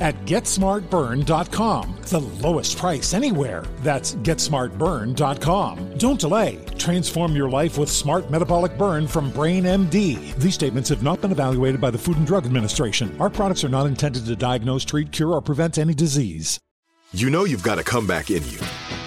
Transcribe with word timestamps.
at 0.00 0.14
GetSmartBurn.com. 0.24 1.96
The 2.02 2.20
lowest 2.20 2.78
price 2.78 3.14
anywhere. 3.14 3.64
That's 3.80 4.14
GetSmartBurn.com. 4.14 5.98
Don't 5.98 6.20
delay. 6.20 6.64
Transform 6.78 7.36
your 7.36 7.50
life 7.50 7.76
with 7.76 7.90
Smart 7.90 8.30
Metabolic 8.30 8.78
Burn 8.78 9.06
from 9.06 9.30
Brain 9.30 9.64
MD. 9.64 10.34
These 10.36 10.54
statements 10.54 10.88
have 10.88 11.02
not 11.02 11.20
been 11.20 11.32
evaluated 11.32 11.80
by 11.80 11.90
the 11.90 11.98
Food 11.98 12.16
and 12.16 12.26
Drug 12.26 12.46
Administration. 12.46 13.14
Our 13.20 13.30
products 13.30 13.62
are 13.64 13.68
not 13.68 13.86
intended 13.86 14.24
to 14.26 14.36
diagnose, 14.36 14.84
treat, 14.84 15.12
cure, 15.12 15.32
or 15.32 15.42
prevent 15.42 15.78
any 15.78 15.94
disease. 15.94 16.58
You 17.12 17.30
know 17.30 17.44
you've 17.44 17.62
got 17.62 17.78
a 17.78 17.84
comeback 17.84 18.30
in 18.30 18.42
you. 18.48 18.58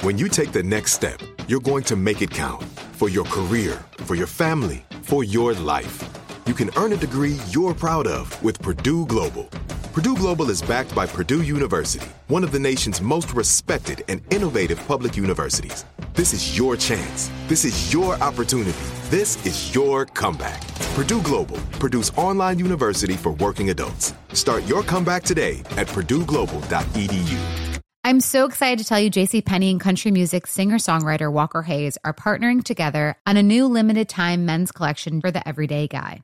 When 0.01 0.17
you 0.17 0.27
take 0.27 0.51
the 0.51 0.63
next 0.63 0.93
step, 0.93 1.19
you're 1.47 1.59
going 1.59 1.83
to 1.85 1.95
make 1.95 2.21
it 2.21 2.31
count 2.31 2.63
for 2.93 3.09
your 3.09 3.25
career, 3.25 3.83
for 3.97 4.15
your 4.15 4.27
family, 4.27 4.83
for 5.01 5.23
your 5.23 5.53
life. 5.53 6.03
You 6.47 6.53
can 6.53 6.71
earn 6.75 6.93
a 6.93 6.97
degree 6.97 7.37
you're 7.49 7.73
proud 7.75 8.07
of 8.07 8.41
with 8.43 8.59
Purdue 8.59 9.05
Global. 9.05 9.49
Purdue 9.93 10.15
Global 10.15 10.49
is 10.49 10.61
backed 10.61 10.95
by 10.95 11.05
Purdue 11.05 11.41
University, 11.41 12.07
one 12.29 12.45
of 12.45 12.53
the 12.53 12.59
nation's 12.59 13.01
most 13.01 13.33
respected 13.33 14.05
and 14.07 14.21
innovative 14.33 14.79
public 14.87 15.17
universities. 15.17 15.83
This 16.13 16.31
is 16.31 16.57
your 16.57 16.77
chance. 16.77 17.29
This 17.49 17.65
is 17.65 17.91
your 17.91 18.15
opportunity. 18.23 18.79
This 19.09 19.45
is 19.45 19.75
your 19.75 20.05
comeback. 20.05 20.65
Purdue 20.95 21.21
Global, 21.23 21.57
Purdue's 21.81 22.09
online 22.11 22.57
university 22.57 23.15
for 23.15 23.33
working 23.33 23.69
adults. 23.69 24.13
Start 24.31 24.65
your 24.65 24.81
comeback 24.81 25.23
today 25.23 25.59
at 25.75 25.87
purdueglobal.edu. 25.87 27.79
I'm 28.05 28.21
so 28.21 28.45
excited 28.45 28.79
to 28.79 28.85
tell 28.85 28.99
you 28.99 29.11
JC 29.11 29.43
Penney 29.43 29.71
and 29.71 29.79
country 29.81 30.11
music 30.11 30.47
singer-songwriter 30.47 31.29
Walker 31.29 31.63
Hayes 31.63 31.97
are 32.05 32.13
partnering 32.13 32.63
together 32.63 33.17
on 33.27 33.35
a 33.35 33.43
new 33.43 33.67
limited 33.67 34.07
time 34.07 34.45
men's 34.45 34.71
collection 34.71 35.19
for 35.19 35.31
the 35.31 35.45
everyday 35.45 35.87
guy. 35.87 36.23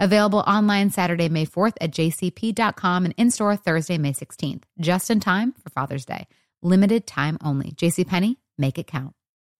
Available 0.00 0.38
online 0.46 0.88
Saturday, 0.88 1.28
May 1.28 1.44
4th 1.44 1.74
at 1.78 1.90
jcp.com 1.90 3.04
and 3.04 3.14
in 3.18 3.30
store 3.30 3.54
Thursday, 3.54 3.98
May 3.98 4.14
16th, 4.14 4.62
just 4.80 5.10
in 5.10 5.20
time 5.20 5.52
for 5.52 5.68
Father's 5.68 6.06
Day. 6.06 6.26
Limited 6.62 7.06
time 7.06 7.36
only. 7.44 7.72
JCPenney, 7.72 8.36
make 8.56 8.78
it 8.78 8.86
count. 8.86 9.12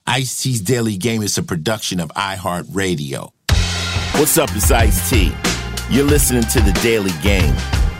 Ice 0.06 0.42
T's 0.42 0.62
Daily 0.62 0.96
Game 0.96 1.22
is 1.22 1.36
a 1.36 1.42
production 1.42 2.00
of 2.00 2.08
iHeartRadio. 2.16 3.32
What's 4.14 4.38
up, 4.38 4.48
it's 4.54 4.70
Ice 4.70 5.10
T. 5.10 5.30
You're 5.90 6.06
listening 6.06 6.44
to 6.44 6.60
The 6.60 6.72
Daily 6.82 7.12
Game, 7.22 7.54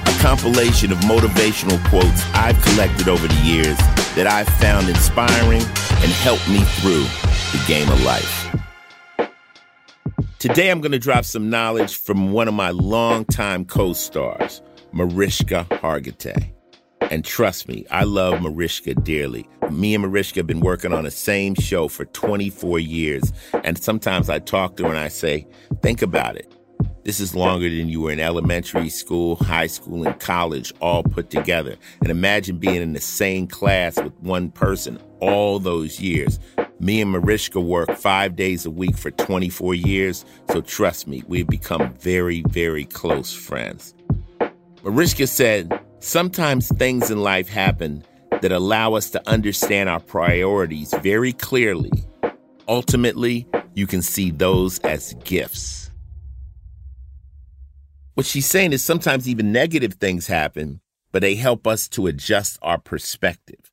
a 0.07 0.19
compilation 0.22 0.93
of 0.93 0.99
motivational 1.01 1.78
quotes 1.91 2.25
I've 2.33 2.61
collected 2.62 3.09
over 3.09 3.28
the 3.28 3.43
years 3.43 3.77
that 4.17 4.27
I've 4.27 4.49
found 4.49 4.89
inspiring 4.89 5.61
and 5.61 6.11
helped 6.25 6.49
me 6.49 6.61
through 6.81 7.05
the 7.53 7.62
game 7.67 7.91
of 7.91 8.03
life. 8.03 8.70
Today, 10.41 10.71
I'm 10.71 10.81
going 10.81 10.93
to 10.93 10.99
drop 10.99 11.27
some 11.27 11.51
knowledge 11.51 11.99
from 11.99 12.33
one 12.33 12.49
of 12.49 12.55
my 12.55 12.71
longtime 12.71 13.67
co 13.67 13.93
stars, 13.93 14.62
Mariska 14.91 15.67
Hargitay. 15.69 16.51
And 17.03 17.27
trust 17.27 17.69
me, 17.69 17.84
I 17.91 18.05
love 18.05 18.41
Mariska 18.41 18.95
dearly. 18.95 19.47
Me 19.71 19.95
and 19.95 20.01
Mariska 20.01 20.39
have 20.39 20.47
been 20.47 20.61
working 20.61 20.95
on 20.95 21.05
the 21.05 21.11
same 21.11 21.55
show 21.56 21.89
for 21.89 22.06
24 22.06 22.78
years. 22.78 23.34
And 23.65 23.77
sometimes 23.77 24.31
I 24.31 24.39
talk 24.39 24.78
to 24.78 24.84
her 24.84 24.89
and 24.89 24.99
I 24.99 25.09
say, 25.09 25.47
think 25.83 26.01
about 26.01 26.37
it. 26.37 26.51
This 27.05 27.21
is 27.21 27.34
longer 27.34 27.69
than 27.69 27.91
you 27.91 28.01
were 28.01 28.11
in 28.11 28.19
elementary 28.19 28.89
school, 28.89 29.37
high 29.37 29.67
school, 29.67 30.07
and 30.07 30.19
college 30.21 30.72
all 30.81 31.03
put 31.03 31.28
together. 31.28 31.77
And 32.01 32.09
imagine 32.09 32.57
being 32.57 32.81
in 32.81 32.95
the 32.95 33.01
same 33.01 33.47
class 33.47 33.97
with 33.97 34.19
one 34.21 34.51
person 34.51 34.99
all 35.21 35.59
those 35.59 36.01
years. 36.01 36.39
Me 36.81 37.03
and 37.03 37.11
Mariska 37.11 37.61
work 37.61 37.95
five 37.99 38.35
days 38.37 38.65
a 38.65 38.71
week 38.71 38.97
for 38.97 39.11
24 39.11 39.75
years, 39.75 40.25
so 40.51 40.63
trust 40.63 41.07
me, 41.07 41.23
we've 41.29 41.47
become 41.47 41.93
very, 42.01 42.43
very 42.49 42.87
close 42.87 43.35
friends. 43.35 43.95
Mariska 44.83 45.27
said, 45.27 45.79
Sometimes 45.99 46.69
things 46.79 47.11
in 47.11 47.23
life 47.23 47.51
happen 47.51 48.03
that 48.41 48.51
allow 48.51 48.95
us 48.95 49.11
to 49.11 49.29
understand 49.29 49.91
our 49.91 50.01
priorities 50.01 50.95
very 51.03 51.35
clearly. 51.35 51.93
Ultimately, 52.67 53.47
you 53.75 53.87
can 53.87 54.01
see 54.01 54.31
those 54.31 54.79
as 54.79 55.13
gifts. 55.25 55.91
What 58.15 58.25
she's 58.25 58.47
saying 58.47 58.73
is 58.73 58.83
sometimes 58.83 59.29
even 59.29 59.53
negative 59.53 59.95
things 59.95 60.29
happen, 60.29 60.81
but 61.13 61.21
they 61.21 61.35
help 61.35 61.67
us 61.67 61.89
to 61.89 62.07
adjust 62.07 62.59
our 62.63 62.79
perspective. 62.79 63.71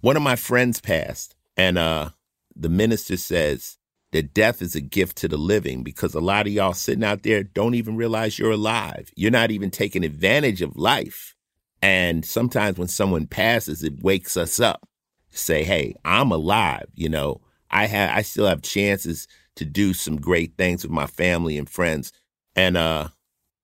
One 0.00 0.16
of 0.16 0.22
my 0.24 0.34
friends 0.34 0.80
passed, 0.80 1.36
and 1.56 1.78
uh, 1.78 2.10
the 2.58 2.68
minister 2.68 3.16
says 3.16 3.78
that 4.12 4.34
death 4.34 4.62
is 4.62 4.74
a 4.74 4.80
gift 4.80 5.16
to 5.18 5.28
the 5.28 5.36
living 5.36 5.82
because 5.82 6.14
a 6.14 6.20
lot 6.20 6.46
of 6.46 6.52
y'all 6.52 6.74
sitting 6.74 7.04
out 7.04 7.22
there 7.22 7.42
don't 7.42 7.74
even 7.74 7.96
realize 7.96 8.38
you're 8.38 8.50
alive. 8.50 9.10
You're 9.16 9.30
not 9.30 9.50
even 9.50 9.70
taking 9.70 10.04
advantage 10.04 10.62
of 10.62 10.76
life. 10.76 11.34
And 11.82 12.24
sometimes 12.24 12.78
when 12.78 12.88
someone 12.88 13.26
passes, 13.26 13.84
it 13.84 14.02
wakes 14.02 14.36
us 14.36 14.58
up. 14.58 14.88
To 15.30 15.38
say, 15.38 15.62
hey, 15.62 15.94
I'm 16.04 16.32
alive. 16.32 16.86
You 16.94 17.10
know, 17.10 17.42
I 17.70 17.86
have 17.86 18.16
I 18.16 18.22
still 18.22 18.46
have 18.46 18.62
chances 18.62 19.28
to 19.56 19.64
do 19.64 19.92
some 19.92 20.16
great 20.16 20.56
things 20.56 20.82
with 20.82 20.90
my 20.90 21.06
family 21.06 21.58
and 21.58 21.68
friends. 21.68 22.12
And 22.56 22.76
uh 22.76 23.08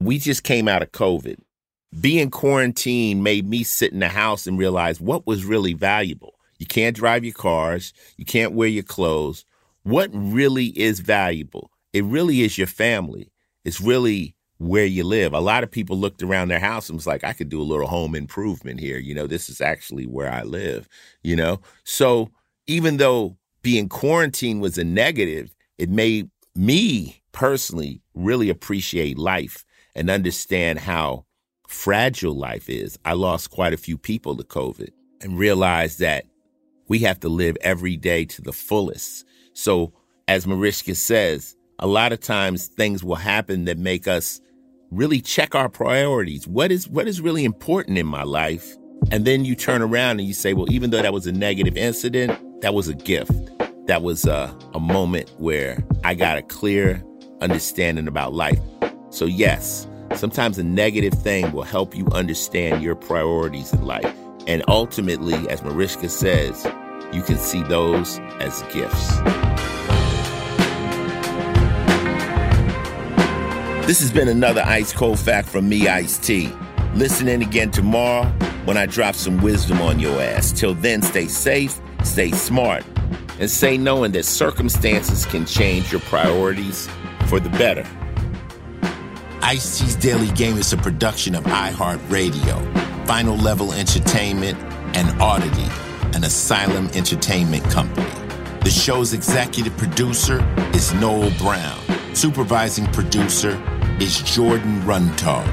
we 0.00 0.18
just 0.18 0.44
came 0.44 0.68
out 0.68 0.82
of 0.82 0.92
COVID. 0.92 1.38
Being 1.98 2.30
quarantined 2.30 3.24
made 3.24 3.48
me 3.48 3.62
sit 3.62 3.92
in 3.92 4.00
the 4.00 4.08
house 4.08 4.46
and 4.46 4.58
realize 4.58 5.00
what 5.00 5.26
was 5.26 5.44
really 5.44 5.72
valuable. 5.72 6.34
You 6.64 6.68
can't 6.68 6.96
drive 6.96 7.26
your 7.26 7.34
cars. 7.34 7.92
You 8.16 8.24
can't 8.24 8.54
wear 8.54 8.68
your 8.68 8.84
clothes. 8.84 9.44
What 9.82 10.08
really 10.14 10.68
is 10.68 11.00
valuable? 11.00 11.70
It 11.92 12.04
really 12.04 12.40
is 12.40 12.56
your 12.56 12.66
family. 12.66 13.30
It's 13.66 13.82
really 13.82 14.34
where 14.56 14.86
you 14.86 15.04
live. 15.04 15.34
A 15.34 15.40
lot 15.40 15.62
of 15.62 15.70
people 15.70 15.98
looked 15.98 16.22
around 16.22 16.48
their 16.48 16.58
house 16.58 16.88
and 16.88 16.96
was 16.96 17.06
like, 17.06 17.22
I 17.22 17.34
could 17.34 17.50
do 17.50 17.60
a 17.60 17.70
little 17.70 17.86
home 17.86 18.14
improvement 18.14 18.80
here. 18.80 18.96
You 18.96 19.14
know, 19.14 19.26
this 19.26 19.50
is 19.50 19.60
actually 19.60 20.06
where 20.06 20.32
I 20.32 20.42
live, 20.42 20.88
you 21.22 21.36
know? 21.36 21.60
So 21.84 22.30
even 22.66 22.96
though 22.96 23.36
being 23.60 23.90
quarantined 23.90 24.62
was 24.62 24.78
a 24.78 24.84
negative, 24.84 25.54
it 25.76 25.90
made 25.90 26.30
me 26.54 27.20
personally 27.32 28.00
really 28.14 28.48
appreciate 28.48 29.18
life 29.18 29.66
and 29.94 30.08
understand 30.08 30.78
how 30.78 31.26
fragile 31.68 32.34
life 32.34 32.70
is. 32.70 32.98
I 33.04 33.12
lost 33.12 33.50
quite 33.50 33.74
a 33.74 33.76
few 33.76 33.98
people 33.98 34.34
to 34.38 34.44
COVID 34.44 34.92
and 35.20 35.38
realized 35.38 35.98
that 35.98 36.24
we 36.88 37.00
have 37.00 37.20
to 37.20 37.28
live 37.28 37.56
every 37.60 37.96
day 37.96 38.24
to 38.26 38.42
the 38.42 38.52
fullest. 38.52 39.24
So, 39.52 39.92
as 40.28 40.46
Mariska 40.46 40.94
says, 40.94 41.56
a 41.78 41.86
lot 41.86 42.12
of 42.12 42.20
times 42.20 42.66
things 42.66 43.02
will 43.04 43.14
happen 43.16 43.64
that 43.64 43.78
make 43.78 44.06
us 44.06 44.40
really 44.90 45.20
check 45.20 45.54
our 45.54 45.68
priorities. 45.68 46.46
What 46.46 46.70
is 46.70 46.88
what 46.88 47.08
is 47.08 47.20
really 47.20 47.44
important 47.44 47.98
in 47.98 48.06
my 48.06 48.22
life? 48.22 48.74
And 49.10 49.24
then 49.24 49.44
you 49.44 49.54
turn 49.54 49.82
around 49.82 50.18
and 50.18 50.26
you 50.26 50.34
say, 50.34 50.54
well, 50.54 50.70
even 50.70 50.90
though 50.90 51.02
that 51.02 51.12
was 51.12 51.26
a 51.26 51.32
negative 51.32 51.76
incident, 51.76 52.38
that 52.62 52.74
was 52.74 52.88
a 52.88 52.94
gift. 52.94 53.32
That 53.86 54.02
was 54.02 54.24
a, 54.24 54.56
a 54.72 54.80
moment 54.80 55.30
where 55.38 55.84
I 56.04 56.14
got 56.14 56.38
a 56.38 56.42
clear 56.42 57.04
understanding 57.42 58.08
about 58.08 58.32
life. 58.32 58.58
So, 59.10 59.26
yes, 59.26 59.86
sometimes 60.14 60.58
a 60.58 60.64
negative 60.64 61.12
thing 61.12 61.52
will 61.52 61.64
help 61.64 61.94
you 61.94 62.06
understand 62.12 62.82
your 62.82 62.94
priorities 62.94 63.72
in 63.74 63.84
life. 63.84 64.16
And 64.46 64.62
ultimately, 64.68 65.48
as 65.48 65.62
Mariska 65.62 66.08
says, 66.08 66.66
you 67.12 67.22
can 67.22 67.38
see 67.38 67.62
those 67.62 68.18
as 68.40 68.62
gifts. 68.72 69.18
This 73.86 74.00
has 74.00 74.10
been 74.10 74.28
another 74.28 74.62
Ice 74.62 74.92
Cold 74.92 75.18
Fact 75.18 75.48
from 75.48 75.68
me, 75.68 75.88
Ice 75.88 76.18
T. 76.18 76.52
Listen 76.94 77.28
in 77.28 77.42
again 77.42 77.70
tomorrow 77.70 78.24
when 78.64 78.76
I 78.76 78.86
drop 78.86 79.14
some 79.14 79.42
wisdom 79.42 79.80
on 79.80 79.98
your 79.98 80.20
ass. 80.20 80.52
Till 80.52 80.74
then, 80.74 81.02
stay 81.02 81.26
safe, 81.26 81.78
stay 82.02 82.30
smart, 82.30 82.84
and 83.38 83.50
stay 83.50 83.76
knowing 83.76 84.12
that 84.12 84.24
circumstances 84.24 85.26
can 85.26 85.44
change 85.44 85.92
your 85.92 86.00
priorities 86.02 86.88
for 87.26 87.40
the 87.40 87.50
better. 87.50 87.86
Ice 89.42 89.78
T's 89.78 89.96
Daily 89.96 90.30
Game 90.32 90.56
is 90.56 90.72
a 90.72 90.78
production 90.78 91.34
of 91.34 91.44
iHeartRadio, 91.44 92.93
Final 93.06 93.36
Level 93.36 93.72
Entertainment, 93.72 94.58
and 94.96 95.20
Oddity, 95.20 95.68
an 96.16 96.24
Asylum 96.24 96.88
Entertainment 96.94 97.64
company. 97.64 98.08
The 98.62 98.70
show's 98.70 99.12
executive 99.12 99.76
producer 99.76 100.40
is 100.72 100.94
Noel 100.94 101.30
Brown. 101.38 101.78
Supervising 102.14 102.86
producer 102.92 103.60
is 104.00 104.22
Jordan 104.22 104.80
Runtagh. 104.82 105.46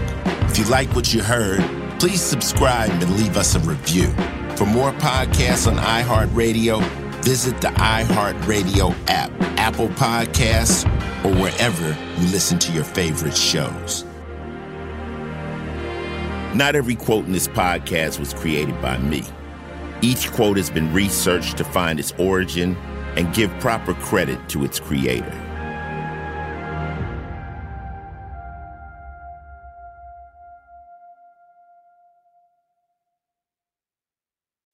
If 0.49 0.59
you 0.59 0.65
like 0.65 0.95
what 0.95 1.13
you 1.13 1.21
heard, 1.21 1.61
please 1.99 2.21
subscribe 2.21 2.91
and 2.91 3.17
leave 3.17 3.35
us 3.35 3.55
a 3.55 3.59
review. 3.59 4.07
For 4.55 4.65
more 4.65 4.91
podcasts 4.93 5.67
on 5.67 5.77
iHeartRadio, 5.77 6.81
visit 7.23 7.59
the 7.61 7.69
iHeartRadio 7.69 8.95
app, 9.07 9.31
Apple 9.57 9.89
Podcasts, 9.89 10.85
or 11.25 11.33
wherever 11.41 11.87
you 12.19 12.27
listen 12.31 12.59
to 12.59 12.71
your 12.71 12.83
favorite 12.83 13.35
shows. 13.35 14.05
Not 16.53 16.75
every 16.75 16.95
quote 16.95 17.25
in 17.25 17.31
this 17.31 17.47
podcast 17.47 18.19
was 18.19 18.33
created 18.33 18.81
by 18.81 18.97
me. 18.97 19.23
Each 20.01 20.29
quote 20.29 20.57
has 20.57 20.69
been 20.69 20.93
researched 20.93 21.55
to 21.57 21.63
find 21.63 21.97
its 21.97 22.11
origin 22.17 22.75
and 23.15 23.33
give 23.33 23.49
proper 23.61 23.93
credit 23.93 24.49
to 24.49 24.65
its 24.65 24.77
creator. 24.77 25.50